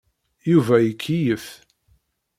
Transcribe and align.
Yuba 0.51 0.75
ikeyyef. 0.91 1.45